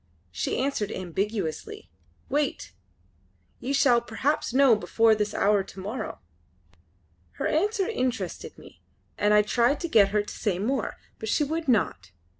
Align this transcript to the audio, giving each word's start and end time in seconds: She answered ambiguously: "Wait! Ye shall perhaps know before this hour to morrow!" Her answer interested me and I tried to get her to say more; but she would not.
She 0.31 0.57
answered 0.57 0.91
ambiguously: 0.91 1.91
"Wait! 2.27 2.73
Ye 3.59 3.71
shall 3.71 4.01
perhaps 4.01 4.51
know 4.51 4.75
before 4.75 5.13
this 5.13 5.35
hour 5.35 5.61
to 5.63 5.79
morrow!" 5.79 6.17
Her 7.33 7.45
answer 7.45 7.87
interested 7.87 8.57
me 8.57 8.81
and 9.15 9.31
I 9.31 9.43
tried 9.43 9.79
to 9.81 9.87
get 9.87 10.09
her 10.09 10.23
to 10.23 10.33
say 10.33 10.57
more; 10.57 10.97
but 11.19 11.29
she 11.29 11.43
would 11.43 11.67
not. 11.67 12.09